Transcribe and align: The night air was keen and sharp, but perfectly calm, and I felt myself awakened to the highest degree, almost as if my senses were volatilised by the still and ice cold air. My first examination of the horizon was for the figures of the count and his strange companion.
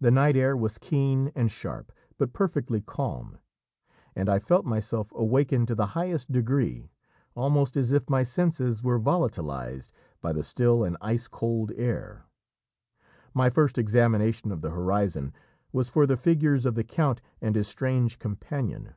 The 0.00 0.12
night 0.12 0.36
air 0.36 0.56
was 0.56 0.78
keen 0.78 1.32
and 1.34 1.50
sharp, 1.50 1.90
but 2.18 2.32
perfectly 2.32 2.80
calm, 2.80 3.38
and 4.14 4.28
I 4.28 4.38
felt 4.38 4.64
myself 4.64 5.10
awakened 5.12 5.66
to 5.66 5.74
the 5.74 5.86
highest 5.98 6.30
degree, 6.30 6.92
almost 7.34 7.76
as 7.76 7.90
if 7.90 8.08
my 8.08 8.22
senses 8.22 8.84
were 8.84 9.00
volatilised 9.00 9.90
by 10.20 10.32
the 10.32 10.44
still 10.44 10.84
and 10.84 10.96
ice 11.00 11.26
cold 11.26 11.72
air. 11.74 12.26
My 13.34 13.50
first 13.50 13.76
examination 13.76 14.52
of 14.52 14.60
the 14.60 14.70
horizon 14.70 15.32
was 15.72 15.88
for 15.88 16.06
the 16.06 16.16
figures 16.16 16.64
of 16.64 16.76
the 16.76 16.84
count 16.84 17.20
and 17.40 17.56
his 17.56 17.66
strange 17.66 18.20
companion. 18.20 18.94